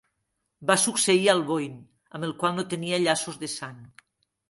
[0.71, 1.77] Va succeir a Alboin,
[2.19, 3.83] amb el qual no tenia llaços de sang.